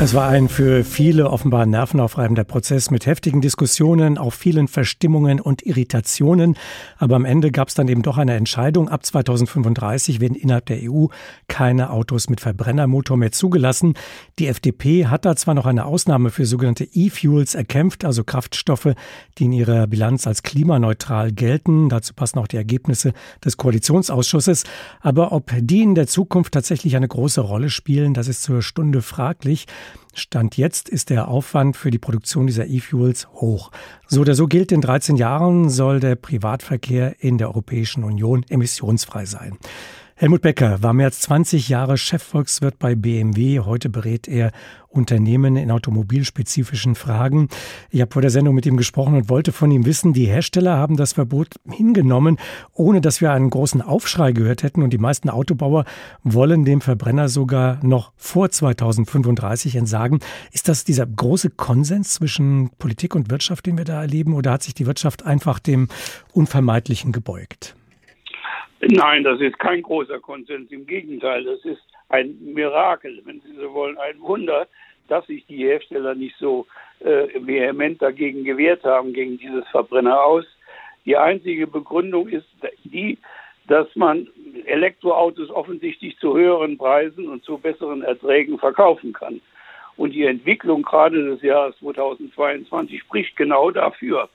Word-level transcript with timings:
Es 0.00 0.14
war 0.14 0.28
ein 0.28 0.48
für 0.48 0.84
viele 0.84 1.28
offenbar 1.28 1.66
nervenaufreibender 1.66 2.44
Prozess 2.44 2.92
mit 2.92 3.04
heftigen 3.06 3.40
Diskussionen, 3.40 4.16
auch 4.16 4.32
vielen 4.32 4.68
Verstimmungen 4.68 5.40
und 5.40 5.66
Irritationen. 5.66 6.56
Aber 6.98 7.16
am 7.16 7.24
Ende 7.24 7.50
gab 7.50 7.66
es 7.66 7.74
dann 7.74 7.88
eben 7.88 8.02
doch 8.02 8.16
eine 8.16 8.34
Entscheidung. 8.34 8.88
Ab 8.88 9.04
2035 9.04 10.20
werden 10.20 10.36
innerhalb 10.36 10.66
der 10.66 10.78
EU 10.84 11.06
keine 11.48 11.90
Autos 11.90 12.30
mit 12.30 12.40
Verbrennermotor 12.40 13.16
mehr 13.16 13.32
zugelassen. 13.32 13.94
Die 14.38 14.46
FDP 14.46 15.08
hat 15.08 15.24
da 15.24 15.34
zwar 15.34 15.54
noch 15.54 15.66
eine 15.66 15.84
Ausnahme 15.84 16.30
für 16.30 16.46
sogenannte 16.46 16.84
E-Fuels 16.84 17.56
erkämpft, 17.56 18.04
also 18.04 18.22
Kraftstoffe, 18.22 18.94
die 19.38 19.46
in 19.46 19.52
ihrer 19.52 19.88
Bilanz 19.88 20.28
als 20.28 20.44
klimaneutral 20.44 21.32
gelten. 21.32 21.88
Dazu 21.88 22.14
passen 22.14 22.38
auch 22.38 22.46
die 22.46 22.56
Ergebnisse 22.56 23.14
des 23.44 23.56
Koalitionsausschusses. 23.56 24.62
Aber 25.00 25.32
ob 25.32 25.50
die 25.58 25.82
in 25.82 25.96
der 25.96 26.06
Zukunft 26.06 26.54
tatsächlich 26.54 26.94
eine 26.94 27.08
große 27.08 27.40
Rolle 27.40 27.68
spielen, 27.68 28.14
das 28.14 28.28
ist 28.28 28.44
zur 28.44 28.62
Stunde 28.62 29.02
fraglich. 29.02 29.66
Stand 30.14 30.56
jetzt 30.56 30.88
ist 30.88 31.10
der 31.10 31.28
Aufwand 31.28 31.76
für 31.76 31.90
die 31.90 31.98
Produktion 31.98 32.46
dieser 32.46 32.66
E-Fuels 32.66 33.28
hoch. 33.34 33.70
So 34.06 34.22
oder 34.22 34.34
so 34.34 34.46
gilt, 34.46 34.72
in 34.72 34.80
13 34.80 35.16
Jahren 35.16 35.70
soll 35.70 36.00
der 36.00 36.16
Privatverkehr 36.16 37.22
in 37.22 37.38
der 37.38 37.48
Europäischen 37.48 38.04
Union 38.04 38.44
emissionsfrei 38.48 39.26
sein. 39.26 39.58
Helmut 40.20 40.42
Becker 40.42 40.82
war 40.82 40.94
mehr 40.94 41.06
als 41.06 41.20
20 41.20 41.68
Jahre 41.68 41.96
Chefvolkswirt 41.96 42.80
bei 42.80 42.96
BMW. 42.96 43.60
Heute 43.60 43.88
berät 43.88 44.26
er 44.26 44.50
Unternehmen 44.88 45.54
in 45.54 45.70
automobilspezifischen 45.70 46.96
Fragen. 46.96 47.48
Ich 47.90 48.00
habe 48.00 48.12
vor 48.12 48.20
der 48.20 48.32
Sendung 48.32 48.56
mit 48.56 48.66
ihm 48.66 48.76
gesprochen 48.76 49.14
und 49.14 49.28
wollte 49.28 49.52
von 49.52 49.70
ihm 49.70 49.86
wissen, 49.86 50.14
die 50.14 50.26
Hersteller 50.26 50.76
haben 50.76 50.96
das 50.96 51.12
Verbot 51.12 51.60
hingenommen, 51.70 52.36
ohne 52.72 53.00
dass 53.00 53.20
wir 53.20 53.30
einen 53.30 53.48
großen 53.48 53.80
Aufschrei 53.80 54.32
gehört 54.32 54.64
hätten. 54.64 54.82
Und 54.82 54.92
die 54.92 54.98
meisten 54.98 55.30
Autobauer 55.30 55.84
wollen 56.24 56.64
dem 56.64 56.80
Verbrenner 56.80 57.28
sogar 57.28 57.78
noch 57.84 58.10
vor 58.16 58.50
2035 58.50 59.76
entsagen. 59.76 60.18
Ist 60.50 60.68
das 60.68 60.82
dieser 60.82 61.06
große 61.06 61.50
Konsens 61.50 62.14
zwischen 62.14 62.70
Politik 62.80 63.14
und 63.14 63.30
Wirtschaft, 63.30 63.66
den 63.66 63.78
wir 63.78 63.84
da 63.84 64.00
erleben, 64.02 64.34
oder 64.34 64.50
hat 64.50 64.64
sich 64.64 64.74
die 64.74 64.86
Wirtschaft 64.86 65.24
einfach 65.24 65.60
dem 65.60 65.86
Unvermeidlichen 66.32 67.12
gebeugt? 67.12 67.76
Nein, 68.80 69.24
das 69.24 69.40
ist 69.40 69.58
kein 69.58 69.82
großer 69.82 70.20
Konsens. 70.20 70.70
Im 70.70 70.86
Gegenteil, 70.86 71.44
das 71.44 71.64
ist 71.64 71.82
ein 72.08 72.38
Mirakel, 72.40 73.20
wenn 73.24 73.40
Sie 73.40 73.54
so 73.56 73.74
wollen, 73.74 73.98
ein 73.98 74.20
Wunder, 74.20 74.68
dass 75.08 75.26
sich 75.26 75.44
die 75.46 75.64
Hersteller 75.64 76.14
nicht 76.14 76.36
so 76.38 76.66
äh, 77.00 77.26
vehement 77.40 78.00
dagegen 78.00 78.44
gewehrt 78.44 78.84
haben, 78.84 79.12
gegen 79.12 79.38
dieses 79.38 79.66
Verbrenner 79.68 80.22
aus. 80.22 80.44
Die 81.06 81.16
einzige 81.16 81.66
Begründung 81.66 82.28
ist 82.28 82.46
die, 82.84 83.18
dass 83.66 83.88
man 83.96 84.28
Elektroautos 84.64 85.50
offensichtlich 85.50 86.16
zu 86.18 86.36
höheren 86.36 86.78
Preisen 86.78 87.28
und 87.28 87.44
zu 87.44 87.58
besseren 87.58 88.02
Erträgen 88.02 88.58
verkaufen 88.58 89.12
kann. 89.12 89.40
Und 89.96 90.12
die 90.12 90.24
Entwicklung 90.24 90.82
gerade 90.82 91.24
des 91.24 91.42
Jahres 91.42 91.76
2022 91.78 93.00
spricht 93.00 93.36
genau 93.36 93.70
dafür. 93.70 94.28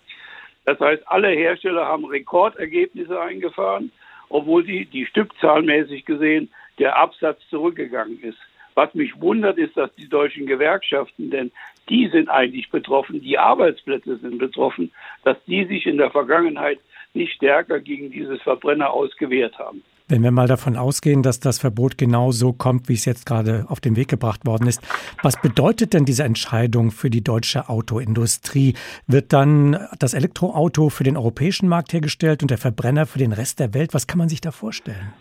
Das 0.65 0.79
heißt, 0.79 1.03
alle 1.07 1.29
Hersteller 1.29 1.87
haben 1.87 2.05
Rekordergebnisse 2.05 3.19
eingefahren 3.19 3.91
obwohl 4.29 4.63
die, 4.63 4.85
die 4.85 5.05
stückzahlmäßig 5.05 6.05
gesehen 6.05 6.49
der 6.79 6.97
Absatz 6.97 7.39
zurückgegangen 7.49 8.19
ist. 8.21 8.37
Was 8.75 8.93
mich 8.95 9.19
wundert, 9.21 9.57
ist, 9.57 9.77
dass 9.77 9.93
die 9.95 10.09
deutschen 10.09 10.47
Gewerkschaften, 10.47 11.29
denn 11.29 11.51
die 11.89 12.07
sind 12.07 12.29
eigentlich 12.29 12.69
betroffen, 12.71 13.21
die 13.21 13.37
Arbeitsplätze 13.37 14.17
sind 14.17 14.39
betroffen, 14.39 14.91
dass 15.23 15.37
die 15.45 15.65
sich 15.65 15.85
in 15.85 15.97
der 15.97 16.09
Vergangenheit 16.09 16.79
nicht 17.13 17.33
stärker 17.33 17.79
gegen 17.79 18.09
dieses 18.09 18.41
Verbrenner 18.41 18.91
ausgewehrt 18.91 19.59
haben. 19.59 19.83
Wenn 20.13 20.21
wir 20.21 20.29
mal 20.29 20.47
davon 20.47 20.75
ausgehen, 20.75 21.23
dass 21.23 21.39
das 21.39 21.57
Verbot 21.57 21.97
genau 21.97 22.29
so 22.29 22.53
kommt, 22.53 22.87
wie 22.87 22.93
es 22.93 23.03
jetzt 23.03 23.25
gerade 23.25 23.65
auf 23.67 23.81
den 23.81 23.95
Weg 23.95 24.09
gebracht 24.09 24.45
worden 24.45 24.67
ist, 24.67 24.79
was 25.23 25.41
bedeutet 25.41 25.95
denn 25.95 26.05
diese 26.05 26.23
Entscheidung 26.23 26.91
für 26.91 27.09
die 27.09 27.23
deutsche 27.23 27.67
Autoindustrie? 27.67 28.75
Wird 29.07 29.33
dann 29.33 29.87
das 29.97 30.13
Elektroauto 30.13 30.89
für 30.89 31.03
den 31.03 31.17
europäischen 31.17 31.67
Markt 31.67 31.93
hergestellt 31.93 32.43
und 32.43 32.51
der 32.51 32.59
Verbrenner 32.59 33.07
für 33.07 33.17
den 33.17 33.33
Rest 33.33 33.59
der 33.59 33.73
Welt? 33.73 33.95
Was 33.95 34.05
kann 34.05 34.19
man 34.19 34.29
sich 34.29 34.39
da 34.39 34.51
vorstellen? 34.51 35.13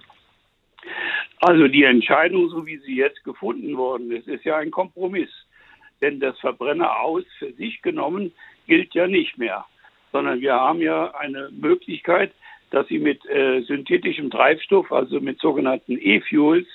Also 1.41 1.69
die 1.69 1.85
Entscheidung, 1.85 2.51
so 2.51 2.67
wie 2.67 2.77
sie 2.77 2.97
jetzt 2.97 3.25
gefunden 3.25 3.75
worden 3.79 4.13
ist, 4.13 4.29
ist 4.29 4.45
ja 4.45 4.59
ein 4.59 4.71
Kompromiss. 4.71 5.31
Denn 6.03 6.21
das 6.21 6.39
Verbrenner 6.39 7.01
aus 7.01 7.25
für 7.39 7.55
sich 7.55 7.81
genommen 7.81 8.31
gilt 8.67 8.93
ja 8.93 9.07
nicht 9.07 9.39
mehr, 9.39 9.65
sondern 10.13 10.43
wir 10.43 10.53
haben 10.53 10.83
ja 10.83 11.15
eine 11.15 11.49
Möglichkeit, 11.51 12.35
dass 12.73 12.89
sie 12.89 12.99
mit 12.99 13.25
äh, 13.27 13.61
synthetischem 13.63 14.31
Treibstoff, 14.31 14.91
also 14.91 15.21
mit 15.21 15.39
sogenannten 15.41 15.99
E-Fuels, 15.99 16.67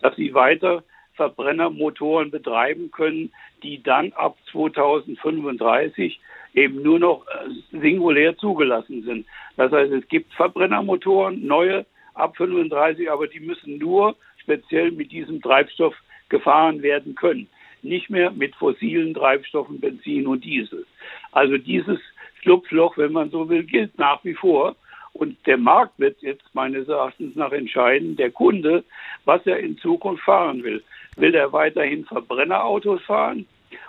dass 0.00 0.16
sie 0.16 0.32
weiter 0.32 0.82
Verbrennermotoren 1.14 2.30
betreiben 2.30 2.90
können, 2.90 3.32
die 3.62 3.82
dann 3.82 4.12
ab 4.12 4.38
2035 4.52 6.18
eben 6.54 6.82
nur 6.82 6.98
noch 6.98 7.26
äh, 7.26 7.78
singulär 7.78 8.36
zugelassen 8.36 9.02
sind. 9.02 9.26
Das 9.56 9.70
heißt, 9.72 9.92
es 9.92 10.08
gibt 10.08 10.32
Verbrennermotoren, 10.34 11.46
neue 11.46 11.84
ab 12.14 12.36
35, 12.36 13.10
aber 13.10 13.26
die 13.26 13.40
müssen 13.40 13.78
nur 13.78 14.16
speziell 14.38 14.92
mit 14.92 15.12
diesem 15.12 15.42
Treibstoff 15.42 15.94
gefahren 16.28 16.82
werden 16.82 17.14
können. 17.14 17.48
Nicht 17.82 18.10
mehr 18.10 18.30
mit 18.30 18.54
fossilen 18.56 19.14
Treibstoffen, 19.14 19.80
Benzin 19.80 20.26
und 20.26 20.44
Diesel. 20.44 20.86
Also 21.32 21.58
dieses 21.58 21.98
Schlupfloch, 22.42 22.96
wenn 22.96 23.12
man 23.12 23.30
so 23.30 23.48
will, 23.48 23.64
gilt 23.64 23.98
nach 23.98 24.24
wie 24.24 24.34
vor. 24.34 24.76
Und 25.12 25.36
der 25.46 25.58
Markt 25.58 25.98
wird 25.98 26.20
jetzt 26.22 26.54
meines 26.54 26.88
Erachtens 26.88 27.36
nach 27.36 27.52
entscheiden, 27.52 28.16
der 28.16 28.30
Kunde, 28.30 28.84
was 29.24 29.44
er 29.46 29.58
in 29.58 29.76
Zukunft 29.78 30.22
fahren 30.22 30.62
will. 30.62 30.82
Will 31.16 31.34
er 31.34 31.52
weiterhin 31.52 32.04
Verbrennerautos 32.04 33.02
fahren 33.02 33.46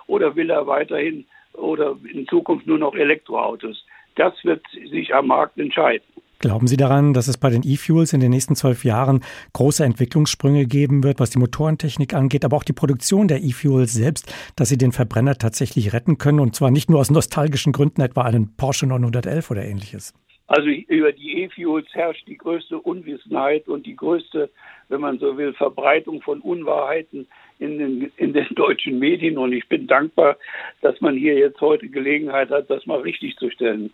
oder 0.08 0.36
will 0.36 0.50
er 0.50 0.68
weiterhin 0.68 1.26
oder 1.54 1.96
in 2.12 2.28
Zukunft 2.28 2.68
nur 2.68 2.80
noch 2.80 2.96
Elektroautos? 2.96 3.86
Das 4.16 4.34
wird 4.44 4.62
sich 4.90 5.14
am 5.14 5.28
Markt 5.28 5.58
entscheiden. 5.58 6.06
Glauben 6.40 6.66
Sie 6.68 6.76
daran, 6.76 7.14
dass 7.14 7.28
es 7.28 7.38
bei 7.38 7.52
den 7.52 7.62
E-Fuels 7.64 8.14
in 8.14 8.20
den 8.20 8.32
nächsten 8.32 8.56
zwölf 8.56 8.84
Jahren 8.84 9.24
große 9.54 9.86
Entwicklungssprünge 9.86 10.66
geben 10.66 11.04
wird, 11.04 11.20
was 11.20 11.30
die 11.30 11.38
Motorentechnik 11.38 12.16
angeht, 12.16 12.44
aber 12.44 12.58
auch 12.58 12.64
die 12.64 12.74
Produktion 12.74 13.28
der 13.28 13.44
E-Fuels 13.44 13.94
selbst, 13.94 14.34
dass 14.56 14.70
sie 14.70 14.78
den 14.80 14.92
Verbrenner 14.92 15.38
tatsächlich 15.38 15.94
retten 15.94 16.18
können 16.18 16.40
und 16.40 16.56
zwar 16.56 16.72
nicht 16.72 16.90
nur 16.90 17.00
aus 17.00 17.12
nostalgischen 17.12 17.74
Gründen, 17.74 18.02
etwa 18.02 18.24
einen 18.24 18.56
Porsche 18.56 18.88
911 18.88 19.52
oder 19.52 19.64
ähnliches? 19.64 20.16
Also 20.52 20.68
über 20.68 21.14
die 21.14 21.44
E-Fuels 21.44 21.88
herrscht 21.94 22.28
die 22.28 22.38
größte 22.38 22.78
Unwissenheit 22.78 23.70
und 23.70 23.86
die 23.86 23.96
größte, 23.96 24.50
wenn 24.90 25.00
man 25.00 25.18
so 25.18 25.38
will, 25.38 25.54
Verbreitung 25.54 26.22
von 26.22 26.42
Unwahrheiten 26.42 27.26
in 27.60 27.80
den, 27.80 28.12
in 28.18 28.34
den 28.34 28.48
deutschen 28.56 29.00
Medien. 29.00 29.38
Und 29.38 29.54
ich 29.54 29.66
bin 29.70 29.88
dankbar, 29.88 30.36
dass 30.82 31.00
man 31.00 31.16
hier 31.16 31.36
jetzt 31.36 31.62
heute 31.62 31.88
Gelegenheit 31.88 32.50
hat, 32.50 32.70
das 32.70 32.86
mal 32.86 33.00
richtig 33.00 33.38
zu 33.38 33.50
stellen. 33.50 33.94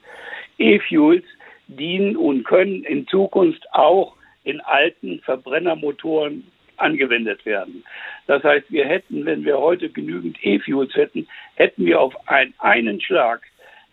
E-Fuels 0.58 1.26
dienen 1.68 2.18
und 2.18 2.44
können 2.44 2.84
in 2.86 3.06
Zukunft 3.06 3.64
auch 3.74 4.16
in 4.44 4.60
alten 4.62 5.20
Verbrennermotoren 5.20 6.44
angewendet 6.78 7.46
werden. 7.46 7.84
Das 8.26 8.44
heißt, 8.44 8.72
wir 8.72 8.88
hätten, 8.88 9.28
wenn 9.28 9.46
wir 9.46 9.60
heute 9.60 9.90
genügend 9.90 10.44
E-Fuels 10.44 10.96
hätten, 10.96 11.28
hätten 11.54 11.86
wir 11.86 12.02
auf 12.02 12.16
einen, 12.28 12.56
einen 12.58 13.00
Schlag 13.00 13.44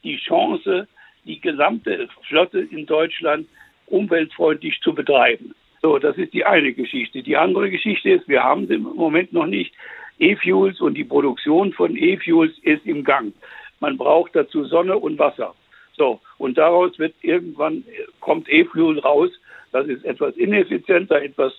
die 0.03 0.17
Chance, 0.17 0.89
die 1.25 1.41
gesamte 1.41 2.09
Flotte 2.29 2.61
in 2.61 2.87
Deutschland 2.87 3.47
umweltfreundlich 3.87 4.81
zu 4.83 4.95
betreiben. 4.95 5.55
So, 5.83 5.99
das 5.99 6.17
ist 6.17 6.33
die 6.33 6.45
eine 6.45 6.73
Geschichte. 6.73 7.23
Die 7.23 7.37
andere 7.37 7.71
Geschichte 7.71 8.11
ist, 8.11 8.27
wir 8.29 8.43
haben 8.43 8.71
im 8.71 8.83
Moment 8.83 9.33
noch 9.33 9.47
nicht 9.47 9.75
E-Fuels 10.19 10.81
und 10.81 10.95
die 10.95 11.05
Produktion 11.05 11.73
von 11.73 11.97
E-Fuels 11.97 12.59
ist 12.63 12.87
im 12.87 13.05
Gang. 13.05 13.35
Man 13.81 13.99
braucht 13.99 14.35
dazu 14.35 14.65
Sonne 14.65 14.97
und 14.97 15.19
Wasser. 15.19 15.55
So, 15.97 16.21
und 16.39 16.57
daraus 16.59 16.99
wird 16.99 17.15
irgendwann, 17.23 17.85
kommt 18.21 18.49
E-Fuel 18.49 18.99
raus. 19.01 19.31
Das 19.73 19.87
ist 19.87 20.05
etwas 20.05 20.37
ineffizienter, 20.37 21.23
etwas 21.23 21.53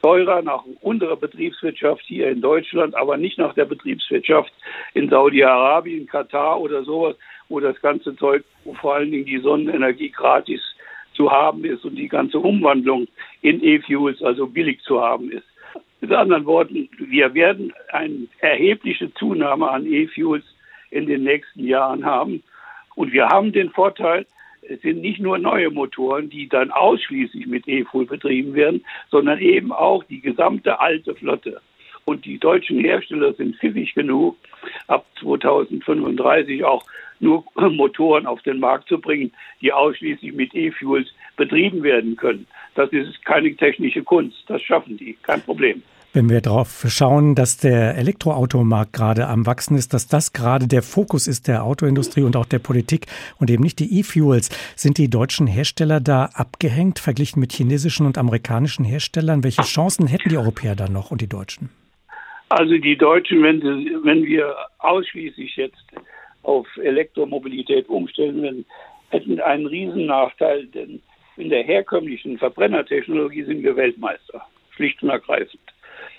teurer 0.00 0.42
nach 0.42 0.64
unserer 0.80 1.16
Betriebswirtschaft 1.16 2.02
hier 2.04 2.30
in 2.30 2.40
Deutschland, 2.40 2.94
aber 2.94 3.16
nicht 3.16 3.38
nach 3.38 3.54
der 3.54 3.64
Betriebswirtschaft 3.64 4.52
in 4.94 5.08
Saudi-Arabien, 5.08 6.06
Katar 6.06 6.60
oder 6.60 6.84
sowas, 6.84 7.16
wo 7.48 7.60
das 7.60 7.80
ganze 7.80 8.14
Zeug, 8.16 8.44
wo 8.64 8.74
vor 8.74 8.94
allen 8.94 9.10
Dingen 9.10 9.24
die 9.24 9.38
Sonnenenergie 9.38 10.10
gratis 10.10 10.60
zu 11.14 11.30
haben 11.30 11.64
ist 11.64 11.84
und 11.84 11.96
die 11.96 12.08
ganze 12.08 12.38
Umwandlung 12.38 13.08
in 13.42 13.62
E-Fuels 13.62 14.22
also 14.22 14.46
billig 14.46 14.80
zu 14.82 15.00
haben 15.00 15.30
ist. 15.32 15.46
Mit 16.00 16.12
anderen 16.12 16.46
Worten, 16.46 16.88
wir 16.98 17.34
werden 17.34 17.72
eine 17.88 18.28
erhebliche 18.38 19.12
Zunahme 19.14 19.68
an 19.68 19.84
E-Fuels 19.84 20.44
in 20.90 21.06
den 21.06 21.24
nächsten 21.24 21.66
Jahren 21.66 22.04
haben. 22.04 22.42
Und 22.94 23.12
wir 23.12 23.28
haben 23.28 23.52
den 23.52 23.70
Vorteil, 23.70 24.26
es 24.68 24.80
sind 24.82 25.00
nicht 25.00 25.20
nur 25.20 25.38
neue 25.38 25.70
Motoren, 25.70 26.28
die 26.28 26.48
dann 26.48 26.70
ausschließlich 26.70 27.46
mit 27.46 27.66
E-Fuel 27.66 28.06
betrieben 28.06 28.54
werden, 28.54 28.84
sondern 29.10 29.38
eben 29.40 29.72
auch 29.72 30.04
die 30.04 30.20
gesamte 30.20 30.78
alte 30.80 31.14
Flotte. 31.14 31.60
Und 32.04 32.24
die 32.24 32.38
deutschen 32.38 32.80
Hersteller 32.80 33.34
sind 33.34 33.56
pfiffig 33.56 33.94
genug, 33.94 34.36
ab 34.86 35.06
2035 35.20 36.64
auch 36.64 36.84
nur 37.20 37.44
Motoren 37.56 38.26
auf 38.26 38.42
den 38.42 38.60
Markt 38.60 38.88
zu 38.88 38.98
bringen, 38.98 39.32
die 39.60 39.72
ausschließlich 39.72 40.32
mit 40.32 40.54
E-Fuels 40.54 41.08
betrieben 41.36 41.82
werden 41.82 42.16
können. 42.16 42.46
Das 42.74 42.90
ist 42.92 43.24
keine 43.24 43.54
technische 43.54 44.02
Kunst, 44.02 44.44
das 44.46 44.62
schaffen 44.62 44.96
die, 44.96 45.18
kein 45.22 45.42
Problem. 45.42 45.82
Wenn 46.14 46.30
wir 46.30 46.40
darauf 46.40 46.86
schauen, 46.88 47.34
dass 47.34 47.58
der 47.58 47.96
Elektroautomarkt 47.96 48.94
gerade 48.94 49.26
am 49.26 49.44
Wachsen 49.44 49.76
ist, 49.76 49.92
dass 49.92 50.08
das 50.08 50.32
gerade 50.32 50.66
der 50.66 50.82
Fokus 50.82 51.28
ist 51.28 51.48
der 51.48 51.64
Autoindustrie 51.64 52.22
und 52.22 52.34
auch 52.34 52.46
der 52.46 52.60
Politik 52.60 53.06
und 53.38 53.50
eben 53.50 53.62
nicht 53.62 53.78
die 53.78 53.98
E-Fuels, 53.98 54.48
sind 54.74 54.96
die 54.96 55.10
deutschen 55.10 55.46
Hersteller 55.46 56.00
da 56.00 56.30
abgehängt 56.32 56.98
verglichen 56.98 57.40
mit 57.40 57.52
chinesischen 57.52 58.06
und 58.06 58.16
amerikanischen 58.16 58.86
Herstellern? 58.86 59.44
Welche 59.44 59.62
Chancen 59.62 60.06
hätten 60.06 60.30
die 60.30 60.38
Europäer 60.38 60.74
da 60.74 60.88
noch 60.88 61.10
und 61.10 61.20
die 61.20 61.28
Deutschen? 61.28 61.68
Also 62.48 62.78
die 62.78 62.96
Deutschen, 62.96 63.42
wenn, 63.42 63.60
sie, 63.60 63.94
wenn 64.02 64.24
wir 64.24 64.56
ausschließlich 64.78 65.56
jetzt 65.56 65.84
auf 66.42 66.66
Elektromobilität 66.78 67.86
umstellen, 67.90 68.42
wenn, 68.42 68.64
hätten 69.10 69.38
einen 69.40 69.66
Riesennachteil, 69.66 70.66
denn 70.68 71.02
in 71.36 71.50
der 71.50 71.64
herkömmlichen 71.64 72.38
Verbrennertechnologie 72.38 73.44
sind 73.44 73.62
wir 73.62 73.76
Weltmeister, 73.76 74.42
schlicht 74.70 75.02
und 75.02 75.10
ergreifend. 75.10 75.60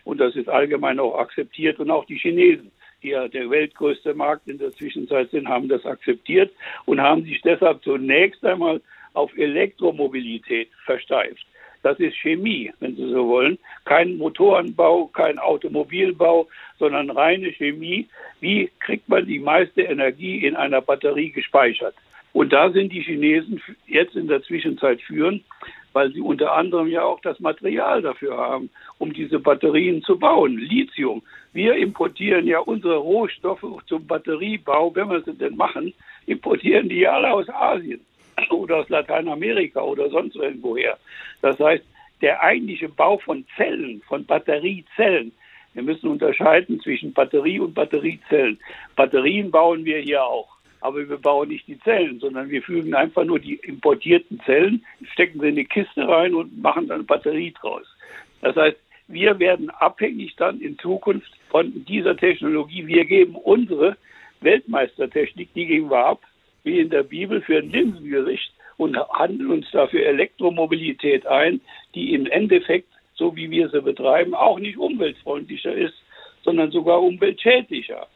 Und 0.03 0.19
das 0.19 0.35
ist 0.35 0.49
allgemein 0.49 0.99
auch 0.99 1.17
akzeptiert. 1.17 1.79
Und 1.79 1.91
auch 1.91 2.05
die 2.05 2.17
Chinesen, 2.17 2.71
die 3.03 3.09
ja 3.09 3.27
der 3.27 3.49
weltgrößte 3.49 4.13
Markt 4.13 4.47
in 4.47 4.57
der 4.57 4.71
Zwischenzeit 4.71 5.29
sind, 5.31 5.47
haben 5.47 5.69
das 5.69 5.85
akzeptiert 5.85 6.51
und 6.85 7.01
haben 7.01 7.23
sich 7.23 7.41
deshalb 7.41 7.83
zunächst 7.83 8.43
einmal 8.45 8.81
auf 9.13 9.35
Elektromobilität 9.37 10.69
versteift. 10.85 11.45
Das 11.81 11.97
ist 11.99 12.17
Chemie, 12.17 12.71
wenn 12.79 12.95
Sie 12.95 13.09
so 13.09 13.27
wollen. 13.27 13.57
Kein 13.85 14.17
Motorenbau, 14.17 15.07
kein 15.07 15.39
Automobilbau, 15.39 16.47
sondern 16.77 17.09
reine 17.09 17.51
Chemie. 17.53 18.07
Wie 18.41 18.69
kriegt 18.79 19.07
man 19.07 19.25
die 19.25 19.39
meiste 19.39 19.83
Energie 19.83 20.45
in 20.45 20.55
einer 20.55 20.81
Batterie 20.81 21.31
gespeichert? 21.31 21.95
Und 22.33 22.53
da 22.53 22.69
sind 22.69 22.91
die 22.91 23.01
Chinesen 23.01 23.61
jetzt 23.87 24.15
in 24.15 24.27
der 24.27 24.43
Zwischenzeit 24.43 25.01
führend, 25.01 25.43
weil 25.93 26.11
sie 26.11 26.21
unter 26.21 26.53
anderem 26.53 26.87
ja 26.87 27.03
auch 27.03 27.19
das 27.21 27.39
Material 27.39 28.01
dafür 28.01 28.37
haben, 28.37 28.69
um 28.97 29.13
diese 29.13 29.39
Batterien 29.39 30.01
zu 30.03 30.17
bauen. 30.17 30.57
Lithium. 30.57 31.21
Wir 31.53 31.75
importieren 31.75 32.45
ja 32.47 32.59
unsere 32.59 32.97
Rohstoffe 32.97 33.65
zum 33.87 34.05
Batteriebau, 34.05 34.95
wenn 34.95 35.09
wir 35.09 35.21
sie 35.21 35.33
denn 35.33 35.55
machen, 35.55 35.93
importieren 36.25 36.89
die 36.89 37.07
alle 37.07 37.31
aus 37.31 37.49
Asien 37.49 38.01
oder 38.49 38.77
aus 38.77 38.89
Lateinamerika 38.89 39.81
oder 39.81 40.09
sonst 40.09 40.35
irgendwoher. 40.35 40.97
Das 41.41 41.59
heißt, 41.59 41.83
der 42.21 42.41
eigentliche 42.41 42.89
Bau 42.89 43.17
von 43.17 43.45
Zellen, 43.55 44.01
von 44.07 44.25
Batteriezellen, 44.25 45.31
wir 45.73 45.83
müssen 45.83 46.09
unterscheiden 46.09 46.79
zwischen 46.81 47.13
Batterie 47.13 47.59
und 47.59 47.73
Batteriezellen. 47.73 48.59
Batterien 48.95 49.51
bauen 49.51 49.85
wir 49.85 49.99
hier 49.99 50.23
auch. 50.23 50.58
Aber 50.81 51.09
wir 51.09 51.17
bauen 51.17 51.49
nicht 51.49 51.67
die 51.67 51.79
Zellen, 51.81 52.19
sondern 52.19 52.49
wir 52.49 52.61
fügen 52.61 52.93
einfach 52.93 53.25
nur 53.25 53.39
die 53.39 53.55
importierten 53.55 54.39
Zellen, 54.45 54.85
stecken 55.13 55.39
sie 55.39 55.49
in 55.49 55.55
die 55.55 55.65
Kiste 55.65 56.07
rein 56.07 56.33
und 56.33 56.61
machen 56.61 56.87
dann 56.87 57.05
Batterie 57.05 57.53
draus. 57.59 57.85
Das 58.41 58.55
heißt, 58.55 58.77
wir 59.07 59.39
werden 59.39 59.69
abhängig 59.71 60.35
dann 60.37 60.61
in 60.61 60.77
Zukunft 60.77 61.31
von 61.49 61.85
dieser 61.85 62.15
Technologie. 62.15 62.85
Wir 62.87 63.05
geben 63.05 63.35
unsere 63.35 63.97
Weltmeistertechnik, 64.41 65.53
die 65.53 65.65
geben 65.65 65.89
wir 65.89 66.05
ab, 66.05 66.21
wie 66.63 66.79
in 66.79 66.89
der 66.89 67.03
Bibel 67.03 67.41
für 67.41 67.57
ein 67.57 67.71
Linsengericht 67.71 68.53
und 68.77 68.97
handeln 68.97 69.51
uns 69.51 69.69
dafür 69.71 70.05
Elektromobilität 70.05 71.25
ein, 71.25 71.59
die 71.95 72.13
im 72.13 72.27
Endeffekt, 72.27 72.87
so 73.15 73.35
wie 73.35 73.49
wir 73.49 73.69
sie 73.69 73.81
betreiben, 73.81 74.33
auch 74.33 74.59
nicht 74.59 74.77
umweltfreundlicher 74.77 75.73
ist, 75.73 75.95
sondern 76.43 76.71
sogar 76.71 77.01
umweltschädlicher. 77.01 78.07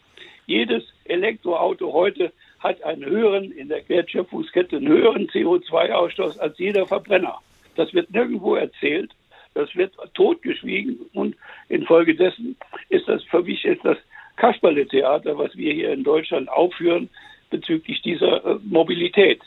Jedes 0.46 0.84
Elektroauto 1.06 1.92
heute 1.92 2.32
hat 2.64 2.82
einen 2.84 3.06
höheren, 3.06 3.52
in 3.52 3.68
der 3.68 3.88
Wertschöpfungskette 3.88 4.78
einen 4.78 4.88
höheren 4.88 5.28
CO2-Ausstoß 5.28 6.40
als 6.40 6.58
jeder 6.58 6.88
Verbrenner. 6.88 7.40
Das 7.76 7.94
wird 7.94 8.12
nirgendwo 8.12 8.56
erzählt. 8.56 9.12
Das 9.54 9.76
wird 9.76 9.94
totgeschwiegen 10.16 10.98
und 11.14 11.36
infolgedessen 11.70 12.56
ist 12.90 13.08
das 13.08 13.24
für 13.26 13.44
mich 13.44 13.64
ist 13.66 13.86
das 13.86 13.98
Kasperle-Theater, 14.38 15.38
was 15.38 15.56
wir 15.56 15.74
hier 15.74 15.94
in 15.94 16.04
Deutschland 16.04 16.50
aufführen 16.50 17.10
bezüglich 17.52 18.02
dieser 18.02 18.44
äh, 18.44 18.56
Mobilität. 18.64 19.42